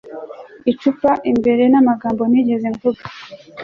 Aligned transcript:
icupa 0.71 1.11
imbere 1.31 1.63
ni 1.71 1.77
amagambo 1.81 2.21
ntigeze 2.25 2.67
mvuga 2.75 3.03